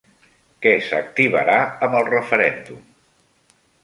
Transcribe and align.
Què 0.65 0.71
s'activarà 0.85 1.57
amb 1.87 1.97
el 1.99 2.05
referèndum? 2.07 2.81